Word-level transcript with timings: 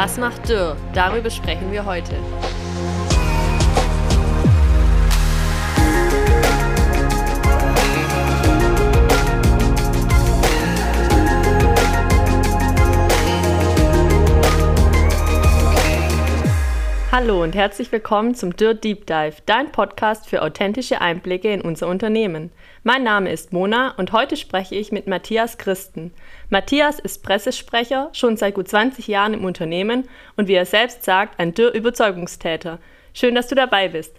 Was 0.00 0.16
macht 0.16 0.48
Dürr? 0.48 0.76
Darüber 0.92 1.28
sprechen 1.28 1.72
wir 1.72 1.84
heute. 1.84 2.14
Hallo 17.20 17.42
und 17.42 17.56
herzlich 17.56 17.90
willkommen 17.90 18.36
zum 18.36 18.54
Dirt 18.54 18.84
Deep 18.84 19.04
Dive, 19.04 19.38
dein 19.44 19.72
Podcast 19.72 20.28
für 20.28 20.40
authentische 20.40 21.00
Einblicke 21.00 21.52
in 21.52 21.62
unser 21.62 21.88
Unternehmen. 21.88 22.52
Mein 22.84 23.02
Name 23.02 23.32
ist 23.32 23.52
Mona 23.52 23.90
und 23.96 24.12
heute 24.12 24.36
spreche 24.36 24.76
ich 24.76 24.92
mit 24.92 25.08
Matthias 25.08 25.58
Christen. 25.58 26.14
Matthias 26.48 27.00
ist 27.00 27.24
Pressesprecher, 27.24 28.10
schon 28.12 28.36
seit 28.36 28.54
gut 28.54 28.68
20 28.68 29.08
Jahren 29.08 29.34
im 29.34 29.44
Unternehmen 29.44 30.08
und 30.36 30.46
wie 30.46 30.54
er 30.54 30.64
selbst 30.64 31.02
sagt, 31.02 31.40
ein 31.40 31.54
Dürr-Überzeugungstäter. 31.54 32.78
Schön, 33.12 33.34
dass 33.34 33.48
du 33.48 33.56
dabei 33.56 33.88
bist. 33.88 34.14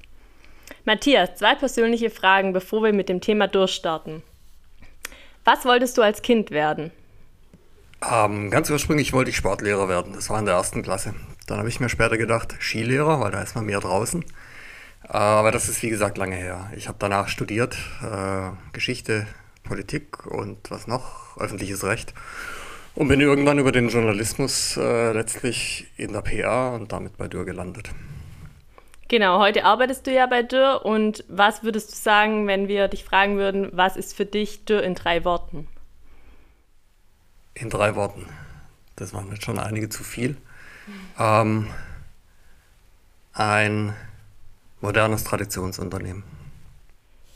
Matthias, 0.84 1.36
zwei 1.36 1.56
persönliche 1.56 2.10
Fragen, 2.10 2.52
bevor 2.52 2.84
wir 2.84 2.92
mit 2.92 3.08
dem 3.08 3.22
Thema 3.22 3.48
durchstarten. 3.48 4.24
Was 5.46 5.64
wolltest 5.64 5.98
du 5.98 6.02
als 6.02 6.22
Kind 6.22 6.52
werden? 6.52 6.92
Ähm, 8.02 8.50
ganz 8.50 8.70
ursprünglich 8.70 9.14
wollte 9.14 9.30
ich 9.30 9.38
Sportlehrer 9.38 9.90
werden. 9.90 10.14
Das 10.14 10.30
war 10.30 10.40
in 10.40 10.46
der 10.46 10.56
ersten 10.56 10.84
Klasse. 10.84 11.14
Dann 11.48 11.58
habe 11.58 11.70
ich 11.70 11.80
mir 11.80 11.90
später 11.90 12.18
gedacht, 12.18 12.56
Skilehrer, 12.60 13.20
weil 13.20 13.32
da 13.32 13.42
ist 13.42 13.56
man 13.56 13.66
mehr 13.66 13.80
draußen. 13.80 14.24
Aber 15.04 15.52
das 15.52 15.70
ist 15.70 15.82
wie 15.82 15.90
gesagt 15.90 16.18
lange 16.18 16.36
her. 16.36 16.70
Ich 16.76 16.88
habe 16.88 16.98
danach 17.00 17.28
studiert, 17.28 17.78
äh, 18.04 18.52
Geschichte, 18.74 19.28
Politik 19.64 20.26
und 20.26 20.72
was 20.72 20.88
noch, 20.88 21.38
öffentliches 21.38 21.84
Recht. 21.84 22.14
Und 22.96 23.08
bin 23.08 23.22
irgendwann 23.22 23.60
über 23.60 23.72
den 23.72 23.90
Journalismus 23.90 24.78
äh, 24.78 25.14
letztlich 25.14 25.88
in 25.98 26.14
der 26.14 26.22
PR 26.22 26.74
und 26.74 26.92
damit 26.92 27.18
bei 27.18 27.28
Dürr 27.28 27.46
gelandet. 27.46 27.90
Genau, 29.08 29.40
heute 29.40 29.66
arbeitest 29.66 30.06
du 30.06 30.12
ja 30.12 30.28
bei 30.28 30.44
Dürr 30.44 30.86
und 30.86 31.24
was 31.28 31.64
würdest 31.64 31.92
du 31.92 31.96
sagen, 31.96 32.46
wenn 32.46 32.68
wir 32.68 32.88
dich 32.88 33.04
fragen 33.04 33.38
würden, 33.38 33.70
was 33.72 33.96
ist 33.98 34.16
für 34.16 34.26
dich 34.26 34.66
Dürr 34.66 34.84
in 34.84 34.96
drei 34.96 35.26
Worten? 35.26 35.68
In 37.60 37.70
drei 37.70 37.96
Worten. 37.96 38.26
Das 38.96 39.14
waren 39.14 39.30
jetzt 39.32 39.44
schon 39.44 39.60
einige 39.60 39.90
zu 39.90 40.04
viel. 40.04 40.38
Ähm, 41.20 41.68
ein 43.34 43.94
modernes 44.82 45.24
Traditionsunternehmen. 45.24 46.24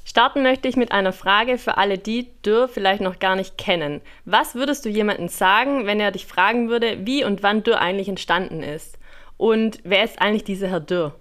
Starten 0.05 0.43
möchte 0.43 0.67
ich 0.67 0.75
mit 0.75 0.91
einer 0.91 1.13
Frage 1.13 1.57
für 1.57 1.77
alle, 1.77 1.97
die 1.97 2.29
Dürr 2.45 2.67
vielleicht 2.67 3.01
noch 3.01 3.19
gar 3.19 3.35
nicht 3.35 3.57
kennen. 3.57 4.01
Was 4.25 4.53
würdest 4.53 4.85
du 4.85 4.89
jemandem 4.89 5.29
sagen, 5.29 5.85
wenn 5.85 5.99
er 5.99 6.11
dich 6.11 6.25
fragen 6.25 6.69
würde, 6.69 7.05
wie 7.05 7.23
und 7.23 7.41
wann 7.41 7.63
Dürr 7.63 7.79
eigentlich 7.79 8.09
entstanden 8.09 8.63
ist? 8.63 8.97
Und 9.37 9.79
wer 9.83 10.03
ist 10.03 10.21
eigentlich 10.21 10.43
dieser 10.43 10.67
Herr 10.67 10.81
Dürr? 10.81 11.15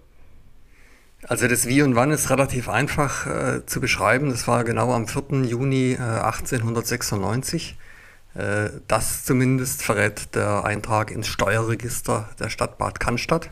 Also 1.28 1.46
das 1.46 1.66
Wie 1.66 1.82
und 1.82 1.94
Wann 1.94 2.10
ist 2.10 2.30
relativ 2.30 2.68
einfach 2.68 3.26
äh, 3.26 3.66
zu 3.66 3.80
beschreiben. 3.80 4.30
Das 4.30 4.48
war 4.48 4.64
genau 4.64 4.92
am 4.92 5.06
4. 5.06 5.44
Juni 5.44 5.92
äh, 5.92 5.98
1896. 5.98 7.76
Äh, 8.34 8.70
das 8.88 9.24
zumindest 9.24 9.82
verrät 9.82 10.34
der 10.34 10.64
Eintrag 10.64 11.10
ins 11.10 11.28
Steuerregister 11.28 12.28
der 12.38 12.48
Stadt 12.48 12.78
Bad 12.78 13.00
Cannstatt. 13.00 13.50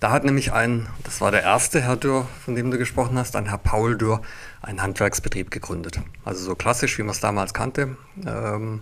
Da 0.00 0.10
hat 0.10 0.24
nämlich 0.24 0.52
ein, 0.52 0.86
das 1.04 1.20
war 1.20 1.30
der 1.30 1.42
erste 1.42 1.80
Herr 1.80 1.96
Dürr, 1.96 2.28
von 2.44 2.54
dem 2.54 2.70
du 2.70 2.76
gesprochen 2.76 3.16
hast, 3.18 3.34
ein 3.34 3.46
Herr 3.46 3.58
Paul 3.58 3.96
Dürr, 3.96 4.20
einen 4.60 4.82
Handwerksbetrieb 4.82 5.50
gegründet. 5.50 6.00
Also 6.24 6.44
so 6.44 6.54
klassisch, 6.54 6.98
wie 6.98 7.02
man 7.02 7.12
es 7.12 7.20
damals 7.20 7.54
kannte. 7.54 7.96
Ähm, 8.26 8.80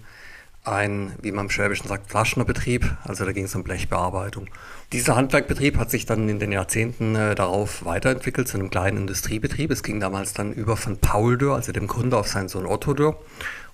ein, 0.65 1.13
wie 1.21 1.31
man 1.31 1.47
im 1.47 1.51
Schwäbischen 1.51 1.89
sagt, 1.89 2.11
Flaschnerbetrieb, 2.11 2.97
also 3.05 3.25
da 3.25 3.33
ging 3.33 3.45
es 3.45 3.55
um 3.55 3.63
Blechbearbeitung. 3.63 4.49
Dieser 4.93 5.15
Handwerkbetrieb 5.17 5.77
hat 5.77 5.91
sich 5.91 6.07
dann 6.07 6.29
in 6.29 6.39
den 6.39 6.53
Jahrzehnten 6.53 7.15
äh, 7.15 7.35
darauf 7.35 7.85
weiterentwickelt 7.85 8.49
zu 8.49 8.57
einem 8.57 8.71
kleinen 8.71 8.97
Industriebetrieb. 8.97 9.71
Es 9.71 9.83
ging 9.83 10.01
damals 10.01 10.33
dann 10.33 10.53
über 10.53 10.77
von 10.77 10.99
Paul 10.99 11.37
Dürr, 11.37 11.55
also 11.55 11.73
dem 11.73 11.87
Gründer, 11.87 12.19
auf 12.19 12.29
seinen 12.29 12.49
Sohn 12.49 12.67
Otto 12.67 12.95
Dürr. 12.95 13.19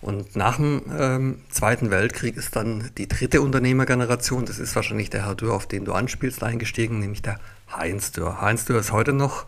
Und 0.01 0.35
nach 0.35 0.57
dem 0.57 0.83
ähm, 0.99 1.41
Zweiten 1.51 1.91
Weltkrieg 1.91 2.37
ist 2.37 2.57
dann 2.57 2.91
die 2.97 3.07
dritte 3.07 3.43
Unternehmergeneration, 3.43 4.47
das 4.47 4.59
ist 4.59 4.75
wahrscheinlich 4.75 5.11
der 5.11 5.27
Herr 5.27 5.35
Dürr, 5.35 5.55
auf 5.55 5.67
den 5.67 5.85
du 5.85 5.93
anspielst, 5.93 6.43
eingestiegen, 6.43 7.01
nämlich 7.01 7.23
der 7.23 7.39
Heinz 7.77 8.11
Dürr. 8.13 8.41
Heinz 8.41 8.65
Dürr 8.65 8.81
ist 8.81 8.93
heute 8.93 9.13
noch 9.13 9.47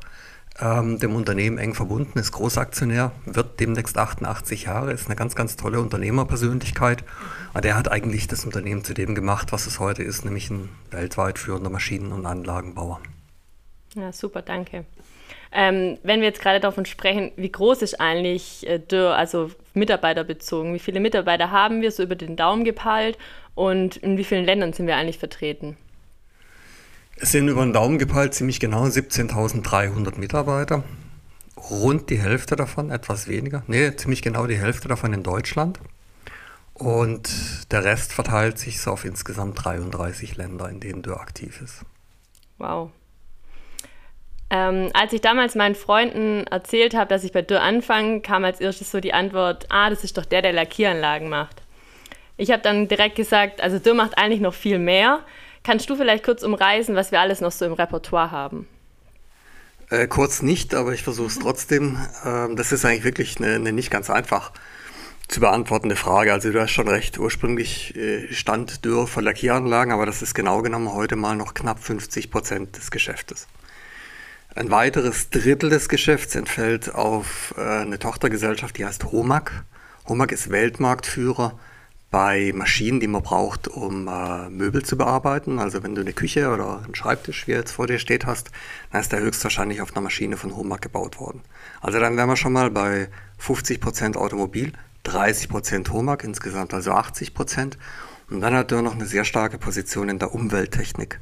ähm, 0.61 0.99
dem 0.99 1.15
Unternehmen 1.15 1.59
eng 1.59 1.75
verbunden, 1.75 2.19
ist 2.19 2.33
Großaktionär, 2.33 3.13
wird 3.25 3.59
demnächst 3.61 3.97
88 3.97 4.65
Jahre, 4.65 4.93
ist 4.93 5.07
eine 5.07 5.17
ganz, 5.17 5.35
ganz 5.35 5.57
tolle 5.57 5.81
Unternehmerpersönlichkeit. 5.81 7.05
Aber 7.53 7.61
der 7.61 7.77
hat 7.77 7.91
eigentlich 7.91 8.29
das 8.29 8.45
Unternehmen 8.45 8.85
zu 8.85 8.95
dem 8.95 9.15
gemacht, 9.15 9.53
was 9.53 9.67
es 9.67 9.79
heute 9.81 10.03
ist, 10.03 10.25
nämlich 10.25 10.51
ein 10.51 10.69
weltweit 10.91 11.39
führender 11.39 11.71
Maschinen- 11.71 12.13
und 12.13 12.27
Anlagenbauer. 12.27 13.01
Ja, 13.95 14.13
super, 14.13 14.43
danke. 14.43 14.85
Ähm, 15.55 15.99
wenn 16.03 16.21
wir 16.21 16.29
jetzt 16.29 16.41
gerade 16.41 16.61
davon 16.61 16.87
sprechen, 16.87 17.31
wie 17.37 17.53
groß 17.53 17.83
ist 17.83 18.01
eigentlich 18.01 18.67
äh, 18.67 18.79
Dürr, 18.79 19.15
also 19.15 19.51
mitarbeiterbezogen? 19.75 20.73
Wie 20.73 20.79
viele 20.79 20.99
Mitarbeiter 20.99 21.51
haben 21.51 21.83
wir 21.83 21.91
so 21.91 22.03
über 22.03 22.15
den 22.15 22.37
Daumen 22.37 22.65
gepeilt 22.65 23.19
und 23.55 23.97
in 23.97 24.17
wie 24.17 24.25
vielen 24.25 24.47
Ländern 24.47 24.73
sind 24.73 24.87
wir 24.87 24.97
eigentlich 24.97 25.19
vertreten? 25.19 25.77
Es 27.23 27.31
sind 27.31 27.47
über 27.47 27.63
den 27.63 27.73
Daumen 27.73 27.99
gepeilt 27.99 28.35
ziemlich 28.35 28.59
genau 28.59 28.83
17.300 28.83 30.19
Mitarbeiter. 30.19 30.83
Rund 31.71 32.11
die 32.11 32.19
Hälfte 32.19 32.57
davon, 32.57 32.91
etwas 32.91 33.29
weniger, 33.29 33.63
nee, 33.69 33.95
ziemlich 33.95 34.23
genau 34.23 34.49
die 34.49 34.59
Hälfte 34.59 34.89
davon 34.89 35.13
in 35.13 35.23
Deutschland. 35.23 35.79
Und 36.75 37.31
der 37.71 37.85
Rest 37.85 38.13
verteilt 38.13 38.59
sich 38.59 38.81
so 38.81 38.91
auf 38.91 39.05
insgesamt 39.05 39.65
33 39.65 40.37
Länder, 40.37 40.69
in 40.69 40.81
denen 40.81 41.03
Dürr 41.03 41.21
aktiv 41.21 41.61
ist. 41.63 41.85
Wow, 42.59 42.91
ähm, 44.51 44.91
als 44.93 45.13
ich 45.13 45.21
damals 45.21 45.55
meinen 45.55 45.77
Freunden 45.77 46.45
erzählt 46.49 46.95
habe, 46.95 47.09
dass 47.09 47.23
ich 47.23 47.31
bei 47.31 47.41
Dürr 47.41 47.63
anfange, 47.63 48.21
kam 48.21 48.45
als 48.45 48.61
erstes 48.61 48.91
so 48.91 48.99
die 48.99 49.15
Antwort, 49.15 49.67
ah, 49.71 49.89
das 49.89 50.03
ist 50.03 50.19
doch 50.19 50.27
der, 50.27 50.43
der 50.43 50.53
Lackieranlagen 50.53 51.29
macht. 51.29 51.63
Ich 52.37 52.51
habe 52.51 52.63
dann 52.63 52.89
direkt 52.89 53.15
gesagt, 53.15 53.63
also 53.63 53.79
Dürr 53.79 53.95
macht 53.95 54.19
eigentlich 54.19 54.41
noch 54.41 54.55
viel 54.55 54.79
mehr. 54.79 55.21
Kannst 55.65 55.89
du 55.89 55.97
vielleicht 55.97 56.25
kurz 56.25 56.43
umreißen, 56.43 56.95
was 56.95 57.13
wir 57.13 57.21
alles 57.21 57.41
noch 57.41 57.53
so 57.53 57.65
im 57.65 57.73
Repertoire 57.73 58.31
haben? 58.31 58.67
Äh, 59.91 60.09
kurz 60.09 60.43
nicht, 60.43 60.75
aber 60.75 60.93
ich 60.93 61.03
versuche 61.03 61.29
es 61.29 61.39
trotzdem. 61.39 61.99
Ähm, 62.25 62.57
das 62.57 62.73
ist 62.73 62.85
eigentlich 62.85 63.05
wirklich 63.05 63.37
eine, 63.39 63.55
eine, 63.55 63.73
nicht 63.73 63.91
ganz 63.91 64.11
einfach 64.11 64.53
zu 65.29 65.41
beantwortende 65.41 65.97
Frage. 65.97 66.33
Also 66.33 66.51
du 66.51 66.61
hast 66.61 66.73
schon 66.73 66.89
recht, 66.89 67.19
ursprünglich 67.19 67.95
äh, 67.95 68.33
stand 68.33 68.85
Dürr 68.85 69.07
für 69.07 69.21
Lackieranlagen, 69.21 69.93
aber 69.93 70.07
das 70.07 70.21
ist 70.21 70.35
genau 70.35 70.63
genommen 70.63 70.93
heute 70.93 71.15
mal 71.15 71.37
noch 71.37 71.55
knapp 71.55 71.79
50 71.79 72.31
Prozent 72.31 72.77
des 72.77 72.91
Geschäftes. 72.91 73.47
Ein 74.55 74.71
weiteres 74.71 75.31
Drittel 75.31 75.71
des 75.71 75.89
Geschäfts 75.89 76.35
entfällt 76.35 76.95
auf 76.95 77.55
äh, 77.57 77.61
eine 77.61 77.99
Tochtergesellschaft, 77.99 78.77
die 78.79 78.85
heißt 78.85 79.13
Homag. 79.13 79.65
Homag 80.09 80.33
ist 80.33 80.51
Weltmarktführer 80.51 81.59
bei 82.13 82.53
Maschinen, 82.55 83.01
die 83.01 83.09
man 83.09 83.23
braucht, 83.23 83.69
um 83.69 84.07
äh, 84.07 84.51
Möbel 84.51 84.85
zu 84.85 84.99
bearbeiten. 84.99 85.59
Also 85.59 85.83
wenn 85.83 85.95
du 85.95 86.03
eine 86.03 86.13
Küche 86.13 86.53
oder 86.53 86.83
einen 86.85 86.95
Schreibtisch, 86.95 87.49
wie 87.49 87.53
jetzt 87.53 87.73
vor 87.73 87.87
dir 87.87 87.99
steht, 87.99 88.27
hast, 88.27 88.51
dann 88.93 89.01
ist 89.01 89.13
der 89.13 89.21
höchstwahrscheinlich 89.21 89.81
auf 89.81 89.93
einer 89.93 90.03
Maschine 90.03 90.37
von 90.37 90.55
Homag 90.55 90.83
gebaut 90.83 91.19
worden. 91.19 91.41
Also 91.81 91.99
dann 91.99 92.19
wären 92.19 92.29
wir 92.29 92.37
schon 92.37 92.53
mal 92.53 92.71
bei 92.71 93.09
50% 93.41 94.17
Automobil, 94.17 94.73
30% 95.07 95.91
Homag, 95.91 96.19
insgesamt 96.23 96.75
also 96.75 96.93
80%. 96.93 97.79
Und 98.31 98.41
dann 98.43 98.55
hat 98.55 98.71
er 98.73 98.83
noch 98.83 98.95
eine 98.95 99.07
sehr 99.07 99.25
starke 99.25 99.57
Position 99.57 100.11
in 100.11 100.19
der 100.19 100.35
Umwelttechnik. 100.35 101.19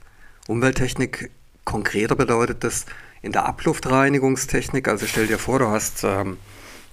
Umwelttechnik 0.48 1.30
konkreter 1.64 2.16
bedeutet 2.16 2.64
das, 2.64 2.84
in 3.22 3.30
der 3.30 3.46
Abluftreinigungstechnik, 3.46 4.88
also 4.88 5.06
stell 5.06 5.26
dir 5.26 5.38
vor, 5.38 5.58
du 5.58 5.68
hast 5.68 6.04
ähm, 6.04 6.38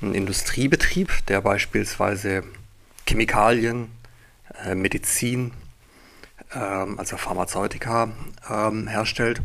einen 0.01 0.13
Industriebetrieb, 0.13 1.25
der 1.27 1.41
beispielsweise 1.41 2.43
Chemikalien, 3.07 3.89
äh, 4.65 4.75
Medizin, 4.75 5.51
ähm, 6.53 6.99
also 6.99 7.17
Pharmazeutika 7.17 8.09
ähm, 8.49 8.87
herstellt. 8.87 9.41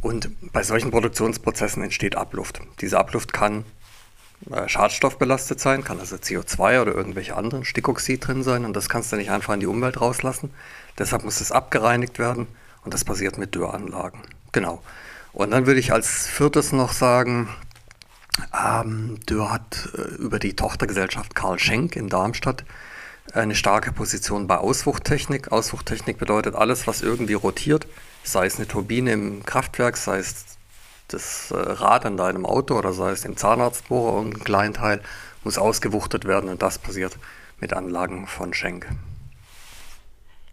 Und 0.00 0.30
bei 0.52 0.62
solchen 0.62 0.90
Produktionsprozessen 0.90 1.82
entsteht 1.82 2.16
Abluft. 2.16 2.60
Diese 2.80 2.98
Abluft 2.98 3.32
kann 3.32 3.64
äh, 4.50 4.68
schadstoffbelastet 4.68 5.60
sein, 5.60 5.84
kann 5.84 5.98
also 5.98 6.16
CO2 6.16 6.82
oder 6.82 6.94
irgendwelche 6.94 7.36
anderen 7.36 7.64
Stickoxid 7.64 8.26
drin 8.26 8.42
sein 8.42 8.64
und 8.64 8.74
das 8.74 8.88
kannst 8.88 9.12
du 9.12 9.16
nicht 9.16 9.30
einfach 9.30 9.54
in 9.54 9.60
die 9.60 9.66
Umwelt 9.66 10.00
rauslassen. 10.00 10.50
Deshalb 10.98 11.24
muss 11.24 11.40
es 11.40 11.50
abgereinigt 11.50 12.18
werden 12.18 12.46
und 12.84 12.92
das 12.92 13.04
passiert 13.04 13.38
mit 13.38 13.54
Dürranlagen. 13.54 14.20
Genau. 14.52 14.82
Und 15.32 15.50
dann 15.50 15.66
würde 15.66 15.80
ich 15.80 15.92
als 15.92 16.26
viertes 16.26 16.72
noch 16.72 16.92
sagen, 16.92 17.48
ähm, 18.52 19.18
Dürr 19.28 19.50
hat 19.50 19.88
äh, 19.96 20.22
über 20.22 20.38
die 20.38 20.54
Tochtergesellschaft 20.54 21.34
Karl 21.34 21.58
Schenk 21.58 21.96
in 21.96 22.08
Darmstadt 22.08 22.64
eine 23.32 23.54
starke 23.54 23.92
Position 23.92 24.46
bei 24.46 24.58
Auswuchttechnik. 24.58 25.50
Auswuchttechnik 25.50 26.18
bedeutet 26.18 26.54
alles, 26.54 26.86
was 26.86 27.02
irgendwie 27.02 27.34
rotiert, 27.34 27.86
sei 28.22 28.46
es 28.46 28.56
eine 28.56 28.68
Turbine 28.68 29.12
im 29.12 29.44
Kraftwerk, 29.44 29.96
sei 29.96 30.18
es 30.18 30.58
das 31.08 31.50
äh, 31.50 31.56
Rad 31.56 32.06
an 32.06 32.16
deinem 32.16 32.46
Auto 32.46 32.76
oder 32.76 32.92
sei 32.92 33.10
es 33.10 33.24
im 33.24 33.36
Zahnarztbohrer 33.36 34.14
und 34.14 34.34
ein 34.34 34.44
kleinen 34.44 34.74
Teil, 34.74 35.00
muss 35.42 35.58
ausgewuchtet 35.58 36.24
werden 36.24 36.48
und 36.48 36.62
das 36.62 36.78
passiert 36.78 37.16
mit 37.60 37.72
Anlagen 37.72 38.26
von 38.26 38.54
Schenk. 38.54 38.88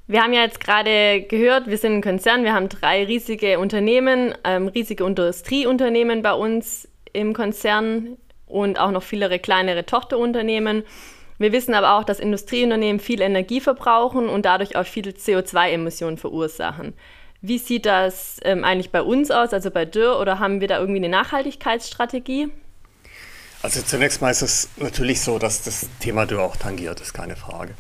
Wir 0.07 0.21
haben 0.23 0.33
ja 0.33 0.41
jetzt 0.41 0.59
gerade 0.59 1.21
gehört, 1.21 1.67
wir 1.67 1.77
sind 1.77 1.93
ein 1.93 2.01
Konzern, 2.01 2.43
wir 2.43 2.53
haben 2.53 2.67
drei 2.67 3.05
riesige 3.05 3.59
Unternehmen, 3.59 4.35
ähm, 4.43 4.67
riesige 4.67 5.05
Industrieunternehmen 5.05 6.21
bei 6.21 6.33
uns 6.33 6.87
im 7.13 7.33
Konzern 7.33 8.17
und 8.45 8.77
auch 8.77 8.91
noch 8.91 9.03
viele 9.03 9.39
kleinere 9.39 9.85
Tochterunternehmen. 9.85 10.83
Wir 11.41 11.51
wissen 11.51 11.73
aber 11.73 11.93
auch, 11.93 12.03
dass 12.03 12.19
Industrieunternehmen 12.19 12.99
viel 12.99 13.19
Energie 13.19 13.61
verbrauchen 13.61 14.29
und 14.29 14.45
dadurch 14.45 14.75
auch 14.75 14.85
viele 14.85 15.11
CO2-Emissionen 15.11 16.17
verursachen. 16.17 16.93
Wie 17.41 17.57
sieht 17.57 17.87
das 17.87 18.39
ähm, 18.43 18.63
eigentlich 18.63 18.91
bei 18.91 19.01
uns 19.01 19.31
aus, 19.31 19.51
also 19.51 19.71
bei 19.71 19.85
Dürr, 19.85 20.19
oder 20.19 20.37
haben 20.37 20.61
wir 20.61 20.67
da 20.67 20.77
irgendwie 20.77 20.99
eine 20.99 21.09
Nachhaltigkeitsstrategie? 21.09 22.49
Also 23.63 23.81
zunächst 23.81 24.21
mal 24.21 24.29
ist 24.29 24.43
es 24.43 24.69
natürlich 24.77 25.21
so, 25.21 25.39
dass 25.39 25.63
das 25.63 25.87
Thema 25.99 26.27
Dürr 26.27 26.43
auch 26.43 26.57
tangiert, 26.57 27.01
ist 27.01 27.13
keine 27.13 27.35
Frage. 27.35 27.73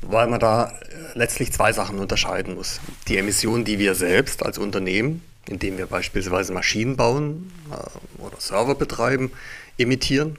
Weil 0.00 0.28
man 0.28 0.38
da 0.38 0.66
äh, 0.68 1.18
letztlich 1.18 1.52
zwei 1.52 1.72
Sachen 1.72 1.98
unterscheiden 1.98 2.54
muss. 2.54 2.80
Die 3.08 3.16
Emissionen, 3.16 3.64
die 3.64 3.80
wir 3.80 3.96
selbst 3.96 4.44
als 4.46 4.58
Unternehmen, 4.58 5.24
indem 5.48 5.76
wir 5.76 5.86
beispielsweise 5.86 6.52
Maschinen 6.52 6.96
bauen 6.96 7.52
äh, 7.72 8.22
oder 8.22 8.38
Server 8.38 8.76
betreiben, 8.76 9.32
emittieren. 9.76 10.38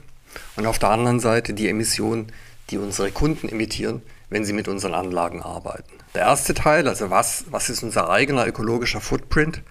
Und 0.55 0.65
auf 0.65 0.79
der 0.79 0.91
anderen 0.91 1.19
Seite 1.19 1.53
die 1.53 1.67
Emissionen, 1.67 2.31
die 2.69 2.77
unsere 2.77 3.11
Kunden 3.11 3.49
emittieren, 3.49 4.01
wenn 4.29 4.45
sie 4.45 4.53
mit 4.53 4.67
unseren 4.67 4.93
Anlagen 4.93 5.41
arbeiten. 5.41 5.93
Der 6.15 6.23
erste 6.23 6.53
Teil, 6.53 6.87
also 6.87 7.09
was, 7.09 7.45
was 7.49 7.69
ist 7.69 7.83
unser 7.83 8.09
eigener 8.09 8.45
ökologischer 8.47 9.01
Footprint, 9.01 9.61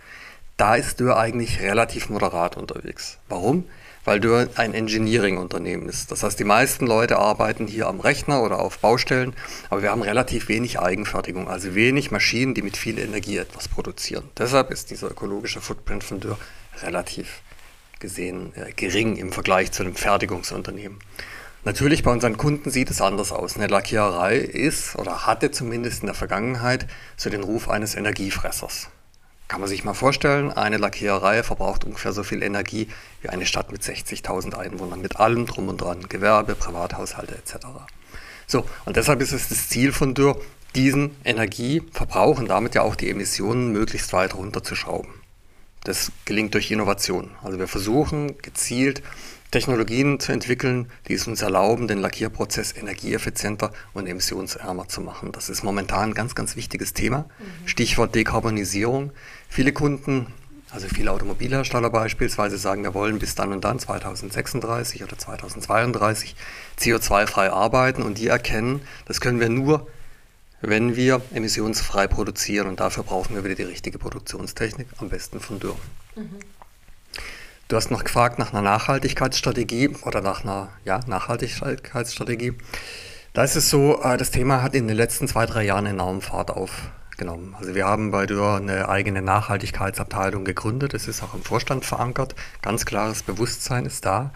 da 0.56 0.74
ist 0.74 0.98
Dürr 0.98 1.16
eigentlich 1.16 1.60
relativ 1.60 2.08
moderat 2.08 2.56
unterwegs. 2.56 3.18
Warum? 3.28 3.64
Weil 4.04 4.20
Dürr 4.20 4.48
ein 4.56 4.74
Engineering-Unternehmen 4.74 5.88
ist. 5.88 6.10
Das 6.10 6.22
heißt, 6.22 6.38
die 6.38 6.44
meisten 6.44 6.86
Leute 6.86 7.18
arbeiten 7.18 7.66
hier 7.66 7.86
am 7.86 8.00
Rechner 8.00 8.42
oder 8.42 8.58
auf 8.58 8.78
Baustellen, 8.78 9.34
aber 9.70 9.82
wir 9.82 9.90
haben 9.90 10.02
relativ 10.02 10.48
wenig 10.48 10.80
Eigenfertigung, 10.80 11.48
also 11.48 11.74
wenig 11.74 12.10
Maschinen, 12.10 12.54
die 12.54 12.62
mit 12.62 12.76
viel 12.76 12.98
Energie 12.98 13.36
etwas 13.36 13.68
produzieren. 13.68 14.24
Deshalb 14.36 14.70
ist 14.70 14.90
dieser 14.90 15.10
ökologische 15.10 15.60
Footprint 15.60 16.02
von 16.02 16.20
Dürr 16.20 16.38
relativ 16.82 17.42
gesehen 18.00 18.52
äh, 18.54 18.72
gering 18.72 19.16
im 19.16 19.32
Vergleich 19.32 19.72
zu 19.72 19.82
einem 19.82 19.94
Fertigungsunternehmen. 19.94 20.98
Natürlich 21.64 22.02
bei 22.02 22.10
unseren 22.12 22.36
Kunden 22.36 22.70
sieht 22.70 22.90
es 22.90 23.00
anders 23.00 23.32
aus. 23.32 23.56
Eine 23.56 23.66
Lackiererei 23.66 24.36
ist 24.36 24.96
oder 24.96 25.26
hatte 25.26 25.50
zumindest 25.50 26.02
in 26.02 26.06
der 26.06 26.14
Vergangenheit 26.14 26.86
so 27.16 27.30
den 27.30 27.42
Ruf 27.42 27.68
eines 27.68 27.94
Energiefressers. 27.94 28.88
Kann 29.48 29.60
man 29.60 29.68
sich 29.68 29.82
mal 29.82 29.94
vorstellen, 29.94 30.52
eine 30.52 30.76
Lackiererei 30.76 31.42
verbraucht 31.42 31.84
ungefähr 31.84 32.12
so 32.12 32.22
viel 32.22 32.42
Energie 32.42 32.88
wie 33.22 33.30
eine 33.30 33.46
Stadt 33.46 33.72
mit 33.72 33.82
60.000 33.82 34.54
Einwohnern, 34.54 35.00
mit 35.00 35.16
allem 35.16 35.46
drum 35.46 35.68
und 35.68 35.80
dran, 35.80 36.08
Gewerbe, 36.08 36.54
Privathaushalte 36.54 37.34
etc. 37.34 37.66
So, 38.46 38.66
und 38.84 38.96
deshalb 38.96 39.20
ist 39.22 39.32
es 39.32 39.48
das 39.48 39.68
Ziel 39.68 39.92
von 39.92 40.14
Dürr, 40.14 40.38
diesen 40.74 41.16
Energieverbrauch 41.24 42.38
und 42.38 42.48
damit 42.48 42.74
ja 42.74 42.82
auch 42.82 42.94
die 42.94 43.08
Emissionen 43.08 43.72
möglichst 43.72 44.12
weit 44.12 44.34
runterzuschrauben. 44.34 45.10
Das 45.84 46.12
gelingt 46.26 46.52
durch 46.52 46.70
Innovation. 46.70 47.30
Also 47.42 47.58
wir 47.58 47.68
versuchen 47.68 48.36
gezielt 48.38 49.02
Technologien 49.50 50.20
zu 50.20 50.32
entwickeln, 50.32 50.90
die 51.08 51.14
es 51.14 51.26
uns 51.26 51.40
erlauben, 51.40 51.88
den 51.88 51.98
Lackierprozess 51.98 52.76
energieeffizienter 52.76 53.72
und 53.94 54.06
emissionsärmer 54.06 54.88
zu 54.88 55.00
machen. 55.00 55.32
Das 55.32 55.48
ist 55.48 55.62
momentan 55.62 56.10
ein 56.10 56.14
ganz, 56.14 56.34
ganz 56.34 56.54
wichtiges 56.56 56.92
Thema. 56.92 57.20
Mhm. 57.38 57.68
Stichwort 57.68 58.14
Dekarbonisierung. 58.14 59.12
Viele 59.48 59.72
Kunden, 59.72 60.26
also 60.70 60.86
viele 60.88 61.12
Automobilhersteller 61.12 61.88
beispielsweise, 61.88 62.58
sagen, 62.58 62.82
wir 62.82 62.92
wollen 62.92 63.18
bis 63.18 63.34
dann 63.34 63.52
und 63.52 63.64
dann 63.64 63.78
2036 63.78 65.02
oder 65.02 65.16
2032 65.16 66.36
CO2-frei 66.78 67.50
arbeiten 67.50 68.02
und 68.02 68.18
die 68.18 68.26
erkennen, 68.26 68.82
das 69.06 69.20
können 69.22 69.40
wir 69.40 69.48
nur, 69.48 69.86
wenn 70.60 70.94
wir 70.94 71.22
emissionsfrei 71.32 72.06
produzieren 72.06 72.66
und 72.66 72.80
dafür 72.80 73.04
brauchen 73.04 73.34
wir 73.34 73.44
wieder 73.44 73.54
die 73.54 73.62
richtige 73.62 73.98
Produktionstechnik, 73.98 74.88
am 74.98 75.08
besten 75.08 75.40
von 75.40 75.58
Dürr. 75.58 75.76
Mhm. 76.16 76.38
Du 77.68 77.76
hast 77.76 77.90
noch 77.90 78.02
gefragt 78.02 78.38
nach 78.38 78.54
einer 78.54 78.62
Nachhaltigkeitsstrategie 78.62 79.90
oder 80.02 80.22
nach 80.22 80.42
einer 80.42 80.70
ja, 80.86 81.00
Nachhaltigkeitsstrategie. 81.06 82.54
Da 83.34 83.44
ist 83.44 83.56
es 83.56 83.68
so, 83.68 84.02
äh, 84.02 84.16
das 84.16 84.30
Thema 84.30 84.62
hat 84.62 84.74
in 84.74 84.88
den 84.88 84.96
letzten 84.96 85.28
zwei, 85.28 85.44
drei 85.44 85.64
Jahren 85.64 85.84
enorm 85.84 86.22
Fahrt 86.22 86.50
aufgenommen. 86.50 87.54
Also 87.58 87.74
wir 87.74 87.84
haben 87.84 88.10
bei 88.10 88.24
Dürr 88.24 88.56
eine 88.56 88.88
eigene 88.88 89.20
Nachhaltigkeitsabteilung 89.20 90.46
gegründet. 90.46 90.94
Es 90.94 91.08
ist 91.08 91.22
auch 91.22 91.34
im 91.34 91.42
Vorstand 91.42 91.84
verankert. 91.84 92.34
Ganz 92.62 92.86
klares 92.86 93.22
Bewusstsein 93.22 93.84
ist 93.84 94.06
da. 94.06 94.32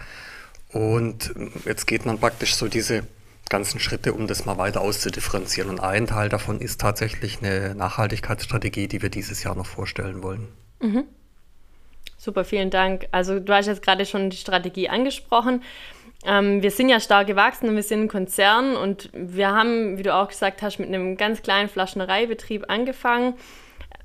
Und 0.68 1.32
jetzt 1.64 1.86
geht 1.86 2.04
man 2.04 2.18
praktisch 2.18 2.54
so 2.54 2.68
diese 2.68 3.06
ganzen 3.48 3.80
Schritte, 3.80 4.12
um 4.12 4.26
das 4.26 4.44
mal 4.44 4.58
weiter 4.58 4.82
auszudifferenzieren. 4.82 5.70
Und 5.70 5.80
ein 5.80 6.06
Teil 6.06 6.28
davon 6.28 6.60
ist 6.60 6.82
tatsächlich 6.82 7.38
eine 7.42 7.74
Nachhaltigkeitsstrategie, 7.74 8.88
die 8.88 9.00
wir 9.00 9.08
dieses 9.08 9.42
Jahr 9.42 9.54
noch 9.54 9.66
vorstellen 9.66 10.22
wollen. 10.22 10.48
Mhm. 10.82 11.04
Super, 12.16 12.44
vielen 12.44 12.70
Dank. 12.70 13.08
Also 13.10 13.40
du 13.40 13.52
hast 13.52 13.66
jetzt 13.66 13.82
gerade 13.82 14.06
schon 14.06 14.30
die 14.30 14.36
Strategie 14.36 14.88
angesprochen. 14.88 15.62
Ähm, 16.24 16.62
wir 16.62 16.70
sind 16.70 16.88
ja 16.88 17.00
stark 17.00 17.26
gewachsen 17.26 17.68
und 17.68 17.74
wir 17.74 17.82
sind 17.82 18.02
ein 18.02 18.08
Konzern 18.08 18.76
und 18.76 19.10
wir 19.12 19.50
haben, 19.50 19.98
wie 19.98 20.04
du 20.04 20.14
auch 20.14 20.28
gesagt 20.28 20.62
hast, 20.62 20.78
mit 20.78 20.88
einem 20.88 21.16
ganz 21.16 21.42
kleinen 21.42 21.68
Flaschenereibetrieb 21.68 22.70
angefangen. 22.70 23.34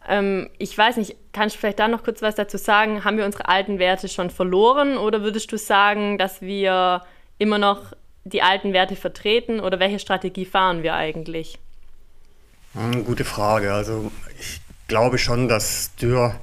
Ähm, 0.08 0.50
ich 0.58 0.76
weiß 0.76 0.98
nicht, 0.98 1.16
kannst 1.32 1.56
du 1.56 1.60
vielleicht 1.60 1.80
da 1.80 1.88
noch 1.88 2.04
kurz 2.04 2.22
was 2.22 2.36
dazu 2.36 2.58
sagen? 2.58 3.04
Haben 3.04 3.18
wir 3.18 3.26
unsere 3.26 3.48
alten 3.48 3.78
Werte 3.78 4.08
schon 4.08 4.30
verloren 4.30 4.98
oder 4.98 5.22
würdest 5.22 5.52
du 5.52 5.58
sagen, 5.58 6.18
dass 6.18 6.42
wir 6.42 7.04
immer 7.38 7.60
noch 7.60 7.94
die 8.24 8.42
alten 8.42 8.74
Werte 8.74 8.96
vertreten 8.96 9.60
oder 9.60 9.80
welche 9.80 10.00
Strategie 10.00 10.46
fahren 10.46 10.82
wir 10.82 10.96
eigentlich? 10.96 11.60
Hm, 12.74 13.06
gute 13.06 13.26
Frage. 13.26 13.74
Also 13.74 14.12
ich 14.40 14.60
glaube 14.88 15.18
schon, 15.18 15.48
dass 15.48 15.96
Dürr 15.96 16.36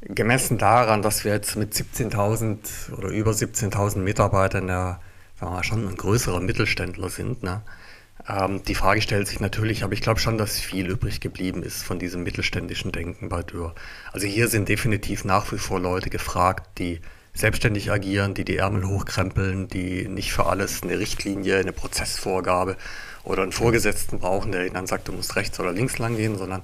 Gemessen 0.00 0.58
daran, 0.58 1.02
dass 1.02 1.24
wir 1.24 1.32
jetzt 1.32 1.56
mit 1.56 1.74
17.000 1.74 2.92
oder 2.96 3.08
über 3.08 3.32
17.000 3.32 3.98
Mitarbeitern 3.98 4.68
ja 4.68 5.00
wir, 5.40 5.64
schon 5.64 5.88
ein 5.88 5.96
größerer 5.96 6.40
Mittelständler 6.40 7.08
sind, 7.10 7.42
ne? 7.42 7.62
ähm, 8.28 8.62
die 8.64 8.74
Frage 8.74 9.00
stellt 9.00 9.28
sich 9.28 9.40
natürlich, 9.40 9.84
aber 9.84 9.92
ich 9.92 10.00
glaube 10.00 10.20
schon, 10.20 10.38
dass 10.38 10.58
viel 10.58 10.86
übrig 10.88 11.20
geblieben 11.20 11.62
ist 11.62 11.82
von 11.82 11.98
diesem 11.98 12.22
mittelständischen 12.22 12.92
Denken 12.92 13.28
bei 13.28 13.42
Dürr. 13.42 13.74
Also 14.12 14.26
hier 14.26 14.48
sind 14.48 14.68
definitiv 14.68 15.24
nach 15.24 15.50
wie 15.52 15.58
vor 15.58 15.80
Leute 15.80 16.10
gefragt, 16.10 16.78
die 16.78 17.00
selbstständig 17.34 17.90
agieren, 17.92 18.34
die 18.34 18.44
die 18.44 18.56
Ärmel 18.56 18.86
hochkrempeln, 18.86 19.68
die 19.68 20.08
nicht 20.08 20.32
für 20.32 20.46
alles 20.46 20.82
eine 20.82 20.98
Richtlinie, 20.98 21.58
eine 21.58 21.72
Prozessvorgabe 21.72 22.76
oder 23.22 23.42
einen 23.42 23.52
Vorgesetzten 23.52 24.18
brauchen, 24.18 24.50
der 24.50 24.64
ihnen 24.64 24.74
dann 24.74 24.86
sagt, 24.86 25.08
du 25.08 25.12
musst 25.12 25.36
rechts 25.36 25.60
oder 25.60 25.72
links 25.72 25.98
lang 25.98 26.16
gehen, 26.16 26.36
sondern 26.36 26.62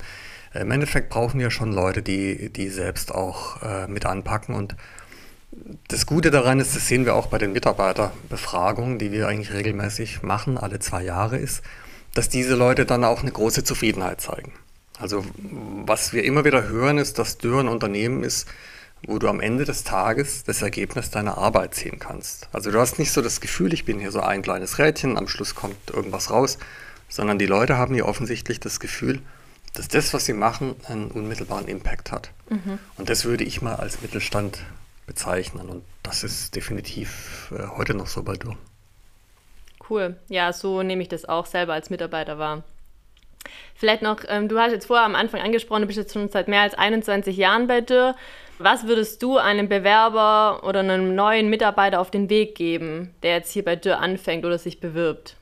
im 0.55 0.71
Endeffekt 0.71 1.11
brauchen 1.11 1.41
wir 1.41 1.51
schon 1.51 1.73
Leute, 1.73 2.03
die, 2.03 2.51
die 2.51 2.69
selbst 2.69 3.15
auch 3.15 3.63
äh, 3.63 3.87
mit 3.89 4.07
anpacken. 4.07 4.55
Und 4.55 4.77
das 5.89 6.07
Gute 6.07 6.31
daran 6.31 6.61
ist, 6.61 6.75
das 6.75 6.89
sehen 6.89 7.05
wir 7.05 7.15
auch 7.15 7.27
bei 7.27 7.39
den 7.39 7.53
Mitarbeiterbefragungen, 7.53 8.99
die 8.99 9.13
wir 9.13 9.29
eigentlich 9.29 9.53
regelmäßig 9.53 10.23
machen, 10.23 10.59
alle 10.59 10.79
zwei 10.79 11.03
Jahre, 11.03 11.39
ist, 11.39 11.63
dass 12.15 12.29
diese 12.29 12.55
Leute 12.55 12.87
dann 12.87 13.05
auch 13.05 13.23
eine 13.23 13.33
große 13.33 13.65
Zufriedenheit 13.65 14.21
zeigen. 14.21 14.53
Also 14.99 15.25
was 15.85 16.13
wir 16.13 16.25
immer 16.25 16.45
wieder 16.45 16.69
hören, 16.69 16.99
ist, 16.99 17.19
dass 17.19 17.39
Dürr 17.39 17.61
ein 17.61 17.69
Unternehmen 17.69 18.23
ist, 18.23 18.47
wo 19.07 19.19
du 19.19 19.29
am 19.29 19.41
Ende 19.41 19.65
des 19.65 19.85
Tages 19.85 20.45
das 20.45 20.63
Ergebnis 20.63 21.11
deiner 21.11 21.37
Arbeit 21.37 21.75
sehen 21.75 21.99
kannst. 21.99 22.49
Also 22.53 22.71
du 22.71 22.79
hast 22.79 22.99
nicht 22.99 23.13
so 23.13 23.21
das 23.21 23.41
Gefühl, 23.41 23.75
ich 23.75 23.85
bin 23.85 23.99
hier 23.99 24.13
so 24.13 24.21
ein 24.21 24.43
kleines 24.43 24.79
Rädchen, 24.79 25.19
am 25.19 25.29
Schluss 25.29 25.55
kommt 25.55 25.91
irgendwas 25.93 26.31
raus, 26.31 26.59
sondern 27.09 27.39
die 27.39 27.47
Leute 27.47 27.77
haben 27.77 27.95
hier 27.95 28.07
offensichtlich 28.07 28.61
das 28.61 28.81
Gefühl, 28.81 29.21
dass 29.75 29.89
das, 29.89 30.15
was 30.15 30.25
sie 30.25 30.33
machen, 30.33 30.77
einen 30.89 31.11
unmittelbaren 31.11 31.69
Impact 31.69 32.13
hat. 32.13 32.31
Mhm. 32.49 32.79
Und 32.97 33.09
das 33.09 33.25
würde 33.25 33.45
ich 33.45 33.61
mal 33.61 33.75
als 33.75 34.01
Mittelstand 34.01 34.59
bezeichnen. 35.07 35.69
Und 35.69 35.85
das 36.03 36.25
ist 36.25 36.55
definitiv 36.55 37.53
äh, 37.53 37.67
heute 37.77 37.95
noch 37.95 38.07
so 38.07 38.23
bei 38.23 38.35
Dur. 38.35 38.57
Cool. 39.89 40.17
Ja, 40.29 40.53
so 40.53 40.83
nehme 40.83 41.03
ich 41.03 41.09
das 41.09 41.25
auch 41.27 41.47
selber 41.47 41.75
als 41.75 41.91
Mitarbeiter 41.91 42.39
wahr. 42.39 42.63
Vielleicht 43.75 44.03
noch, 44.03 44.21
ähm, 44.29 44.49
du 44.49 44.59
hast 44.59 44.73
jetzt 44.73 44.87
vorher 44.87 45.05
am 45.05 45.15
Anfang 45.15 45.41
angesprochen, 45.41 45.83
du 45.83 45.87
bist 45.87 45.99
jetzt 45.99 46.15
schon 46.15 46.29
seit 46.29 46.49
mehr 46.49 46.63
als 46.63 46.75
21 46.75 47.37
Jahren 47.37 47.67
bei 47.67 47.81
Dürr. 47.81 48.15
Was 48.59 48.87
würdest 48.87 49.23
du 49.23 49.37
einem 49.37 49.69
Bewerber 49.69 50.63
oder 50.65 50.81
einem 50.81 51.15
neuen 51.15 51.51
Mitarbeiter 51.51 52.01
auf 52.01 52.11
den 52.11 52.31
Weg 52.31 52.55
geben, 52.55 53.13
der 53.23 53.37
jetzt 53.37 53.53
hier 53.53 53.65
bei 53.65 53.77
Dürr 53.77 53.99
anfängt 53.99 54.45
oder 54.45 54.59
sich 54.59 54.81
bewirbt? 54.81 55.37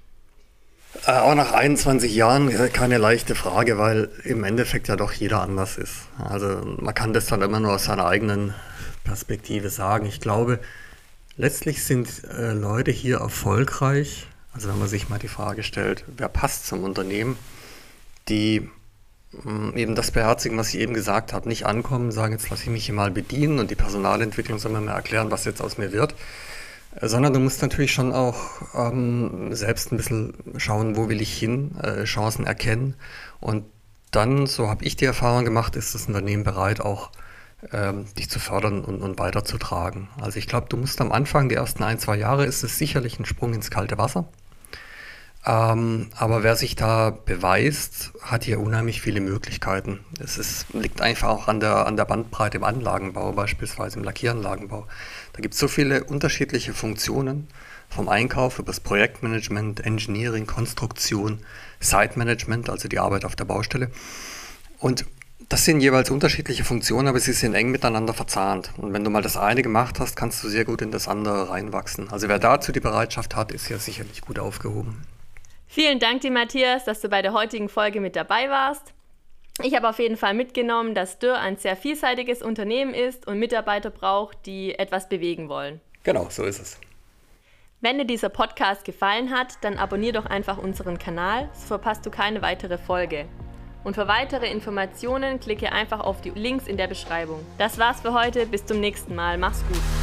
Äh, 1.07 1.13
auch 1.13 1.35
nach 1.35 1.53
21 1.53 2.15
Jahren 2.15 2.51
keine 2.73 2.99
leichte 2.99 3.35
Frage, 3.35 3.79
weil 3.79 4.11
im 4.25 4.45
Endeffekt 4.45 4.89
ja 4.89 4.97
doch 4.97 5.13
jeder 5.13 5.41
anders 5.41 5.79
ist. 5.79 6.09
Also 6.19 6.61
man 6.79 6.95
kann 6.95 7.13
das 7.13 7.27
dann 7.27 7.43
immer 7.43 7.61
nur 7.61 7.73
aus 7.73 7.85
seiner 7.85 8.07
eigenen 8.07 8.55
Perspektive 9.03 9.71
sagen. 9.71 10.07
Ich 10.07 10.21
glaube, 10.21 10.61
letztlich 11.37 11.85
sind 11.85 12.09
äh, 12.25 12.53
Leute 12.53 12.91
hier 12.91 13.19
erfolgreich, 13.19 14.27
also 14.53 14.69
wenn 14.69 14.79
man 14.79 14.89
sich 14.89 15.09
mal 15.09 15.19
die 15.19 15.29
Frage 15.29 15.63
stellt, 15.63 16.05
wer 16.17 16.29
passt 16.29 16.67
zum 16.67 16.85
Unternehmen, 16.85 17.37
die 18.29 18.69
mm, 19.33 19.77
eben 19.77 19.95
das 19.95 20.11
beherzigen, 20.11 20.59
was 20.59 20.69
ich 20.75 20.81
eben 20.81 20.93
gesagt 20.93 21.33
habe, 21.33 21.49
nicht 21.49 21.65
ankommen, 21.65 22.13
sagen, 22.13 22.35
jetzt 22.35 22.51
lasse 22.51 22.65
ich 22.65 22.69
mich 22.69 22.85
hier 22.85 22.95
mal 22.95 23.11
bedienen 23.11 23.59
und 23.59 23.71
die 23.71 23.77
Personalentwicklung 23.77 24.59
soll 24.59 24.73
mir 24.73 24.83
mal 24.83 24.93
erklären, 24.93 25.31
was 25.31 25.47
jetzt 25.47 25.63
aus 25.63 25.79
mir 25.79 25.91
wird 25.93 26.15
sondern 27.01 27.33
du 27.33 27.41
musst 27.41 27.63
natürlich 27.63 27.93
schon 27.93 28.13
auch 28.13 28.37
ähm, 28.75 29.55
selbst 29.55 29.93
ein 29.93 29.97
bisschen 29.97 30.35
schauen, 30.57 30.97
wo 30.97 31.09
will 31.09 31.21
ich 31.21 31.37
hin, 31.37 31.77
äh, 31.83 32.05
Chancen 32.05 32.47
erkennen 32.47 32.95
und 33.41 33.65
dann, 34.11 34.47
so 34.47 34.69
habe 34.69 34.85
ich 34.85 34.97
die 34.97 35.07
Erfahrung 35.07 35.45
gemacht, 35.45 35.75
ist 35.75 35.95
das 35.95 36.07
Unternehmen 36.07 36.45
bereit, 36.45 36.81
auch 36.81 37.11
ähm, 37.73 38.07
dich 38.19 38.29
zu 38.29 38.39
fördern 38.39 38.85
und, 38.85 39.01
und 39.01 39.19
weiterzutragen. 39.19 40.09
Also 40.21 40.39
ich 40.39 40.47
glaube, 40.47 40.67
du 40.69 40.77
musst 40.77 41.01
am 41.01 41.13
Anfang, 41.13 41.49
die 41.49 41.55
ersten 41.55 41.83
ein, 41.83 41.99
zwei 41.99 42.17
Jahre, 42.17 42.45
ist 42.45 42.63
es 42.63 42.77
sicherlich 42.77 43.19
ein 43.19 43.25
Sprung 43.25 43.55
ins 43.55 43.71
kalte 43.71 43.99
Wasser. 43.99 44.29
Ähm, 45.45 46.11
aber 46.17 46.45
wer 46.45 46.55
sich 46.55 46.77
da 46.77 47.11
beweist, 47.11 48.13
hat 48.21 48.45
hier 48.45 48.61
unheimlich 48.61 49.01
viele 49.01 49.21
Möglichkeiten. 49.21 50.01
Es 50.21 50.39
ist, 50.39 50.67
liegt 50.73 51.01
einfach 51.01 51.29
auch 51.29 51.49
an 51.49 51.59
der, 51.59 51.87
an 51.87 51.97
der 51.97 52.05
Bandbreite 52.05 52.59
im 52.59 52.65
Anlagenbau, 52.65 53.33
beispielsweise 53.33 53.99
im 53.99 54.05
Lackieranlagenbau. 54.05 54.87
Da 55.33 55.41
gibt 55.41 55.55
es 55.55 55.61
so 55.61 55.67
viele 55.67 56.05
unterschiedliche 56.05 56.75
Funktionen, 56.75 57.49
vom 57.89 58.09
Einkauf 58.09 58.59
über 58.59 58.67
das 58.67 58.81
Projektmanagement, 58.81 59.81
Engineering, 59.85 60.47
Konstruktion, 60.47 61.41
Site-Management, 61.81 62.71
also 62.71 62.89
die 62.89 62.99
Arbeit 62.99 63.25
auf 63.25 63.37
der 63.37 63.45
Baustelle. 63.45 63.91
Und 64.79 65.05
das 65.49 65.67
sind 65.67 65.81
jeweils 65.81 66.09
unterschiedliche 66.09 66.65
Funktionen, 66.65 67.09
aber 67.09 67.21
sie 67.21 67.35
sind 67.35 67.55
eng 67.55 67.71
miteinander 67.71 68.15
verzahnt. 68.15 68.71
Und 68.79 68.95
wenn 68.95 69.05
du 69.05 69.11
mal 69.11 69.21
das 69.21 69.37
eine 69.37 69.63
gemacht 69.63 70.01
hast, 70.01 70.17
kannst 70.17 70.43
du 70.43 70.49
sehr 70.49 70.65
gut 70.65 70.81
in 70.81 70.91
das 70.91 71.09
andere 71.09 71.51
reinwachsen. 71.51 72.11
Also 72.11 72.29
wer 72.29 72.39
dazu 72.39 72.73
die 72.73 72.81
Bereitschaft 72.81 73.37
hat, 73.37 73.53
ist 73.53 73.69
ja 73.69 73.79
sicherlich 73.79 74.23
gut 74.23 74.39
aufgehoben. 74.39 75.03
Vielen 75.75 76.00
Dank 76.00 76.21
dir, 76.21 76.31
Matthias, 76.31 76.85
dass 76.85 77.00
du 77.00 77.09
bei 77.09 77.23
der 77.23 77.33
heutigen 77.33 77.71
Folge 77.71 78.02
mit 78.02 78.14
dabei 78.14 78.50
warst. 78.50 78.93
Ich 79.62 79.75
habe 79.75 79.88
auf 79.88 79.99
jeden 79.99 80.19
Fall 80.19 80.35
mitgenommen, 80.35 80.95
dass 80.95 81.19
Dürr 81.19 81.38
ein 81.38 81.57
sehr 81.57 81.79
vielseitiges 81.79 82.43
Unternehmen 82.43 82.93
ist 82.93 83.26
und 83.26 83.38
Mitarbeiter 83.38 83.88
braucht, 83.88 84.45
die 84.45 84.79
etwas 84.79 85.09
bewegen 85.09 85.49
wollen. 85.49 85.81
Genau, 86.02 86.26
so 86.29 86.45
ist 86.45 86.61
es. 86.61 86.79
Wenn 87.81 87.97
dir 87.97 88.05
dieser 88.05 88.29
Podcast 88.29 88.85
gefallen 88.85 89.31
hat, 89.31 89.64
dann 89.64 89.79
abonnier 89.79 90.12
doch 90.12 90.26
einfach 90.26 90.59
unseren 90.59 90.99
Kanal, 90.99 91.49
so 91.55 91.69
verpasst 91.69 92.05
du 92.05 92.11
keine 92.11 92.43
weitere 92.43 92.76
Folge. 92.76 93.25
Und 93.83 93.95
für 93.95 94.09
weitere 94.09 94.50
Informationen 94.50 95.41
klicke 95.41 95.73
einfach 95.73 96.00
auf 96.00 96.21
die 96.21 96.33
Links 96.33 96.67
in 96.67 96.76
der 96.76 96.87
Beschreibung. 96.87 97.41
Das 97.57 97.79
war's 97.79 98.02
für 98.02 98.12
heute, 98.12 98.45
bis 98.45 98.67
zum 98.67 98.79
nächsten 98.79 99.14
Mal, 99.14 99.38
mach's 99.38 99.64
gut. 99.69 100.01